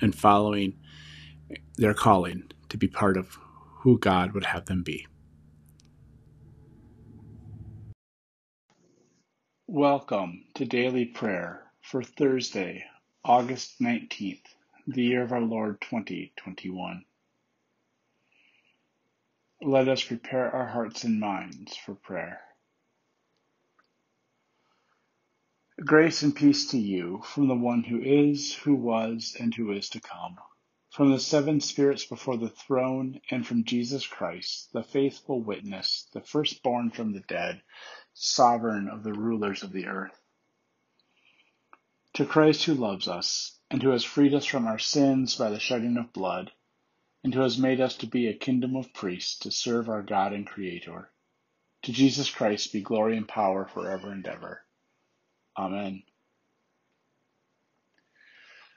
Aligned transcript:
and 0.00 0.14
following 0.14 0.78
their 1.76 1.94
calling 1.94 2.50
to 2.68 2.76
be 2.76 2.88
part 2.88 3.16
of 3.16 3.38
who 3.80 3.98
God 3.98 4.32
would 4.32 4.44
have 4.44 4.66
them 4.66 4.82
be. 4.82 5.06
Welcome 9.66 10.44
to 10.54 10.64
daily 10.64 11.04
prayer 11.04 11.62
for 11.82 12.02
Thursday, 12.02 12.84
August 13.24 13.80
19th, 13.80 14.44
the 14.86 15.02
year 15.02 15.22
of 15.22 15.32
our 15.32 15.42
Lord 15.42 15.80
2021. 15.82 17.04
Let 19.60 19.88
us 19.88 20.02
prepare 20.02 20.50
our 20.54 20.66
hearts 20.66 21.04
and 21.04 21.20
minds 21.20 21.76
for 21.76 21.94
prayer. 21.94 22.40
Grace 25.84 26.22
and 26.22 26.34
peace 26.34 26.66
to 26.66 26.76
you 26.76 27.22
from 27.24 27.46
the 27.46 27.54
one 27.54 27.84
who 27.84 28.00
is, 28.00 28.52
who 28.52 28.74
was, 28.74 29.36
and 29.38 29.54
who 29.54 29.70
is 29.70 29.88
to 29.88 30.00
come, 30.00 30.36
from 30.90 31.12
the 31.12 31.20
seven 31.20 31.60
spirits 31.60 32.04
before 32.04 32.36
the 32.36 32.48
throne, 32.48 33.20
and 33.30 33.46
from 33.46 33.62
Jesus 33.62 34.04
Christ, 34.04 34.72
the 34.72 34.82
faithful 34.82 35.40
witness, 35.40 36.08
the 36.12 36.20
firstborn 36.20 36.90
from 36.90 37.12
the 37.12 37.20
dead, 37.20 37.62
sovereign 38.12 38.88
of 38.88 39.04
the 39.04 39.12
rulers 39.12 39.62
of 39.62 39.70
the 39.70 39.86
earth. 39.86 40.20
To 42.14 42.26
Christ 42.26 42.64
who 42.64 42.74
loves 42.74 43.06
us, 43.06 43.60
and 43.70 43.80
who 43.80 43.90
has 43.90 44.02
freed 44.02 44.34
us 44.34 44.46
from 44.46 44.66
our 44.66 44.80
sins 44.80 45.36
by 45.36 45.48
the 45.48 45.60
shedding 45.60 45.96
of 45.96 46.12
blood, 46.12 46.50
and 47.22 47.32
who 47.32 47.40
has 47.42 47.56
made 47.56 47.80
us 47.80 47.96
to 47.98 48.06
be 48.08 48.26
a 48.26 48.34
kingdom 48.34 48.74
of 48.74 48.92
priests 48.92 49.38
to 49.38 49.52
serve 49.52 49.88
our 49.88 50.02
God 50.02 50.32
and 50.32 50.44
Creator. 50.44 51.12
To 51.82 51.92
Jesus 51.92 52.28
Christ 52.28 52.72
be 52.72 52.80
glory 52.80 53.16
and 53.16 53.28
power 53.28 53.64
forever 53.64 54.10
and 54.10 54.26
ever. 54.26 54.64
Amen. 55.58 56.04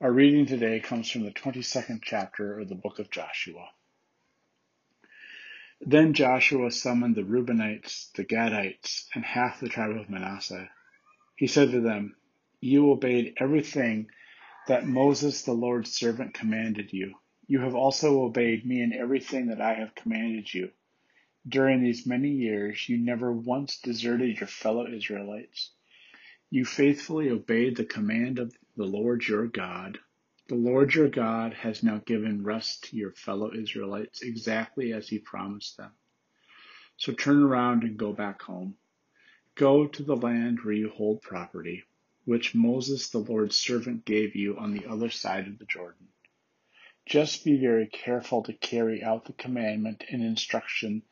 Our 0.00 0.10
reading 0.10 0.46
today 0.46 0.80
comes 0.80 1.10
from 1.10 1.22
the 1.22 1.30
22nd 1.30 2.00
chapter 2.02 2.58
of 2.58 2.70
the 2.70 2.74
book 2.74 2.98
of 2.98 3.10
Joshua. 3.10 3.68
Then 5.82 6.14
Joshua 6.14 6.70
summoned 6.70 7.14
the 7.14 7.24
Reubenites, 7.24 8.10
the 8.14 8.24
Gadites, 8.24 9.04
and 9.14 9.22
half 9.22 9.60
the 9.60 9.68
tribe 9.68 9.98
of 9.98 10.08
Manasseh. 10.08 10.70
He 11.36 11.46
said 11.46 11.72
to 11.72 11.82
them, 11.82 12.16
You 12.62 12.90
obeyed 12.90 13.34
everything 13.36 14.08
that 14.66 14.86
Moses 14.86 15.42
the 15.42 15.52
Lord's 15.52 15.92
servant 15.92 16.32
commanded 16.32 16.90
you. 16.90 17.16
You 17.48 17.60
have 17.60 17.74
also 17.74 18.22
obeyed 18.22 18.64
me 18.64 18.80
in 18.80 18.94
everything 18.94 19.48
that 19.48 19.60
I 19.60 19.74
have 19.74 19.94
commanded 19.94 20.54
you. 20.54 20.70
During 21.46 21.82
these 21.82 22.06
many 22.06 22.30
years, 22.30 22.88
you 22.88 22.96
never 22.96 23.30
once 23.30 23.76
deserted 23.76 24.40
your 24.40 24.46
fellow 24.46 24.86
Israelites 24.86 25.72
you 26.54 26.66
faithfully 26.66 27.30
obeyed 27.30 27.74
the 27.74 27.84
command 27.84 28.38
of 28.38 28.54
the 28.76 28.84
Lord 28.84 29.26
your 29.26 29.46
God. 29.46 29.98
The 30.48 30.54
Lord 30.54 30.94
your 30.94 31.08
God 31.08 31.54
has 31.54 31.82
now 31.82 32.02
given 32.04 32.44
rest 32.44 32.84
to 32.84 32.96
your 32.98 33.12
fellow 33.12 33.54
Israelites 33.54 34.20
exactly 34.20 34.92
as 34.92 35.08
he 35.08 35.18
promised 35.18 35.78
them. 35.78 35.92
So 36.98 37.14
turn 37.14 37.42
around 37.42 37.84
and 37.84 37.96
go 37.96 38.12
back 38.12 38.42
home. 38.42 38.76
Go 39.54 39.86
to 39.86 40.02
the 40.02 40.14
land 40.14 40.60
where 40.60 40.74
you 40.74 40.90
hold 40.90 41.22
property, 41.22 41.84
which 42.26 42.54
Moses 42.54 43.08
the 43.08 43.20
Lord's 43.20 43.56
servant 43.56 44.04
gave 44.04 44.36
you 44.36 44.58
on 44.58 44.74
the 44.74 44.84
other 44.84 45.08
side 45.08 45.46
of 45.48 45.58
the 45.58 45.64
Jordan. 45.64 46.08
Just 47.06 47.46
be 47.46 47.56
very 47.56 47.86
careful 47.86 48.42
to 48.42 48.52
carry 48.52 49.02
out 49.02 49.24
the 49.24 49.32
commandment 49.32 50.04
and 50.10 50.22
instruction 50.22 51.02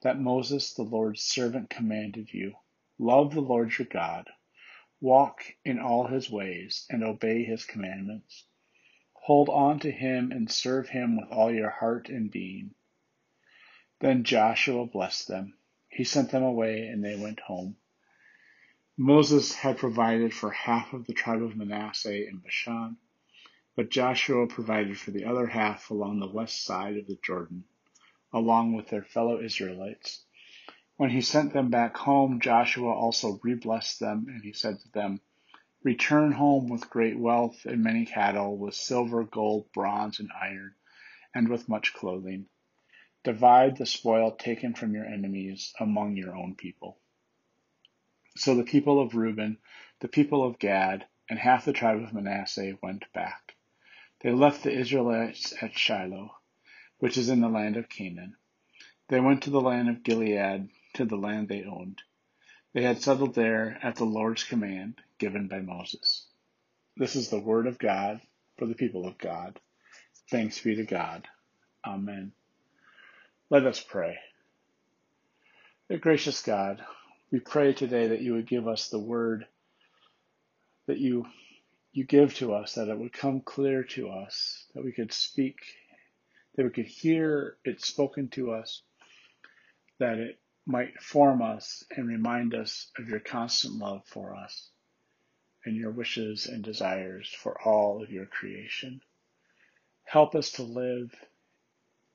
that 0.00 0.18
Moses 0.18 0.72
the 0.72 0.84
Lord's 0.84 1.20
servant 1.20 1.68
commanded 1.68 2.32
you. 2.32 2.54
Love 2.98 3.34
the 3.34 3.42
Lord 3.42 3.76
your 3.76 3.88
God 3.88 4.30
Walk 5.00 5.44
in 5.64 5.78
all 5.78 6.06
his 6.06 6.30
ways 6.30 6.86
and 6.90 7.04
obey 7.04 7.44
his 7.44 7.64
commandments. 7.64 8.44
Hold 9.14 9.48
on 9.48 9.80
to 9.80 9.90
him 9.90 10.32
and 10.32 10.50
serve 10.50 10.88
him 10.88 11.16
with 11.16 11.30
all 11.30 11.52
your 11.52 11.70
heart 11.70 12.08
and 12.08 12.30
being. 12.30 12.74
Then 14.00 14.24
Joshua 14.24 14.86
blessed 14.86 15.28
them. 15.28 15.58
He 15.88 16.04
sent 16.04 16.30
them 16.30 16.42
away 16.42 16.86
and 16.88 17.04
they 17.04 17.16
went 17.16 17.40
home. 17.40 17.76
Moses 18.98 19.54
had 19.54 19.78
provided 19.78 20.34
for 20.34 20.50
half 20.50 20.92
of 20.92 21.06
the 21.06 21.14
tribe 21.14 21.42
of 21.42 21.56
Manasseh 21.56 22.28
in 22.28 22.38
Bashan, 22.38 22.98
but 23.74 23.90
Joshua 23.90 24.46
provided 24.46 24.98
for 24.98 25.12
the 25.12 25.24
other 25.24 25.46
half 25.46 25.90
along 25.90 26.20
the 26.20 26.28
west 26.28 26.64
side 26.64 26.96
of 26.98 27.06
the 27.06 27.18
Jordan, 27.22 27.64
along 28.32 28.74
with 28.74 28.88
their 28.88 29.02
fellow 29.04 29.40
Israelites. 29.40 30.25
When 30.98 31.10
he 31.10 31.20
sent 31.20 31.52
them 31.52 31.68
back 31.68 31.94
home, 31.94 32.40
Joshua 32.40 32.90
also 32.90 33.38
reblessed 33.44 33.98
them, 33.98 34.28
and 34.30 34.42
he 34.42 34.54
said 34.54 34.80
to 34.80 34.88
them, 34.92 35.20
Return 35.82 36.32
home 36.32 36.68
with 36.68 36.88
great 36.88 37.18
wealth 37.18 37.66
and 37.66 37.84
many 37.84 38.06
cattle, 38.06 38.56
with 38.56 38.74
silver, 38.74 39.22
gold, 39.22 39.70
bronze, 39.72 40.20
and 40.20 40.30
iron, 40.40 40.74
and 41.34 41.48
with 41.48 41.68
much 41.68 41.92
clothing. 41.92 42.46
Divide 43.24 43.76
the 43.76 43.84
spoil 43.84 44.30
taken 44.32 44.72
from 44.72 44.94
your 44.94 45.04
enemies 45.04 45.74
among 45.78 46.16
your 46.16 46.34
own 46.34 46.54
people. 46.54 46.96
So 48.34 48.54
the 48.54 48.64
people 48.64 48.98
of 48.98 49.14
Reuben, 49.14 49.58
the 50.00 50.08
people 50.08 50.42
of 50.42 50.58
Gad, 50.58 51.06
and 51.28 51.38
half 51.38 51.66
the 51.66 51.74
tribe 51.74 52.00
of 52.02 52.14
Manasseh 52.14 52.78
went 52.82 53.04
back. 53.12 53.54
They 54.20 54.32
left 54.32 54.62
the 54.62 54.72
Israelites 54.72 55.52
at 55.62 55.78
Shiloh, 55.78 56.34
which 57.00 57.18
is 57.18 57.28
in 57.28 57.42
the 57.42 57.50
land 57.50 57.76
of 57.76 57.90
Canaan. 57.90 58.36
They 59.08 59.20
went 59.20 59.42
to 59.42 59.50
the 59.50 59.60
land 59.60 59.90
of 59.90 60.02
Gilead 60.02 60.70
to 60.96 61.04
the 61.04 61.16
land 61.16 61.48
they 61.48 61.64
owned. 61.64 62.02
They 62.74 62.82
had 62.82 63.00
settled 63.00 63.34
there 63.34 63.78
at 63.82 63.96
the 63.96 64.04
Lord's 64.04 64.44
command 64.44 65.00
given 65.18 65.48
by 65.48 65.60
Moses. 65.60 66.26
This 66.96 67.16
is 67.16 67.30
the 67.30 67.40
word 67.40 67.66
of 67.66 67.78
God 67.78 68.20
for 68.58 68.66
the 68.66 68.74
people 68.74 69.06
of 69.06 69.18
God. 69.18 69.58
Thanks 70.30 70.60
be 70.60 70.76
to 70.76 70.84
God. 70.84 71.28
Amen. 71.86 72.32
Let 73.50 73.66
us 73.66 73.80
pray. 73.80 74.18
Dear 75.88 75.98
gracious 75.98 76.42
God, 76.42 76.84
we 77.30 77.38
pray 77.40 77.72
today 77.72 78.08
that 78.08 78.22
you 78.22 78.34
would 78.34 78.48
give 78.48 78.66
us 78.66 78.88
the 78.88 78.98
word 78.98 79.46
that 80.86 80.98
you 80.98 81.26
you 81.92 82.04
give 82.04 82.34
to 82.34 82.52
us, 82.52 82.74
that 82.74 82.88
it 82.88 82.98
would 82.98 83.12
come 83.12 83.40
clear 83.40 83.82
to 83.82 84.10
us, 84.10 84.66
that 84.74 84.84
we 84.84 84.92
could 84.92 85.12
speak, 85.12 85.56
that 86.54 86.64
we 86.64 86.70
could 86.70 86.86
hear 86.86 87.56
it 87.64 87.80
spoken 87.80 88.28
to 88.28 88.52
us, 88.52 88.82
that 89.98 90.18
it 90.18 90.38
might 90.66 91.00
form 91.00 91.42
us 91.42 91.84
and 91.96 92.08
remind 92.08 92.54
us 92.54 92.90
of 92.98 93.08
your 93.08 93.20
constant 93.20 93.74
love 93.74 94.02
for 94.06 94.34
us 94.34 94.70
and 95.64 95.76
your 95.76 95.90
wishes 95.92 96.46
and 96.46 96.64
desires 96.64 97.28
for 97.28 97.60
all 97.62 98.02
of 98.02 98.10
your 98.10 98.26
creation. 98.26 99.00
Help 100.04 100.34
us 100.34 100.52
to 100.52 100.62
live 100.62 101.14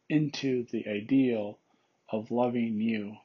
into 0.10 0.66
the 0.72 0.88
ideal 0.88 1.60
of 2.10 2.32
loving 2.32 2.80
you 2.80 3.16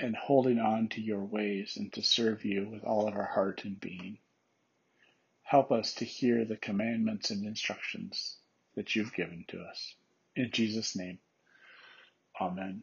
and 0.00 0.16
holding 0.16 0.58
on 0.58 0.88
to 0.88 1.00
your 1.00 1.24
ways 1.24 1.76
and 1.76 1.92
to 1.92 2.02
serve 2.02 2.44
you 2.44 2.68
with 2.68 2.84
all 2.84 3.08
of 3.08 3.14
our 3.14 3.24
heart 3.26 3.64
and 3.64 3.80
being. 3.80 4.18
Help 5.42 5.72
us 5.72 5.94
to 5.94 6.04
hear 6.04 6.44
the 6.44 6.56
commandments 6.56 7.30
and 7.30 7.44
instructions 7.44 8.36
that 8.76 8.94
you've 8.94 9.14
given 9.14 9.44
to 9.48 9.60
us. 9.60 9.94
In 10.36 10.50
Jesus' 10.52 10.96
name, 10.96 11.18
Amen. 12.40 12.82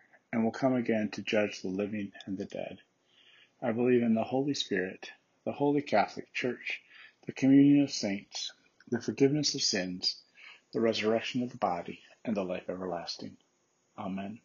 and 0.31 0.43
will 0.43 0.51
come 0.51 0.73
again 0.73 1.09
to 1.11 1.21
judge 1.21 1.61
the 1.61 1.67
living 1.67 2.11
and 2.25 2.37
the 2.37 2.45
dead. 2.45 2.79
I 3.61 3.71
believe 3.71 4.01
in 4.01 4.15
the 4.15 4.23
Holy 4.23 4.53
Spirit, 4.53 5.09
the 5.45 5.51
Holy 5.51 5.81
Catholic 5.81 6.33
Church, 6.33 6.81
the 7.25 7.33
communion 7.33 7.83
of 7.83 7.91
saints, 7.91 8.51
the 8.89 9.01
forgiveness 9.01 9.55
of 9.55 9.61
sins, 9.61 10.21
the 10.73 10.81
resurrection 10.81 11.43
of 11.43 11.51
the 11.51 11.57
body, 11.57 11.99
and 12.25 12.35
the 12.35 12.43
life 12.43 12.69
everlasting. 12.69 13.37
Amen. 13.97 14.39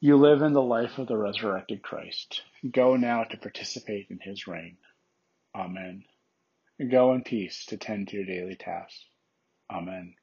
You 0.00 0.16
live 0.16 0.42
in 0.42 0.52
the 0.52 0.62
life 0.62 0.98
of 0.98 1.06
the 1.06 1.16
resurrected 1.16 1.82
Christ. 1.82 2.42
Go 2.68 2.96
now 2.96 3.24
to 3.24 3.36
participate 3.36 4.08
in 4.10 4.18
his 4.18 4.46
reign. 4.46 4.76
Amen. 5.54 6.04
Go 6.90 7.12
in 7.14 7.22
peace 7.22 7.66
to 7.66 7.76
tend 7.76 8.08
to 8.08 8.16
your 8.16 8.26
daily 8.26 8.56
tasks. 8.56 9.04
Amen. 9.70 10.14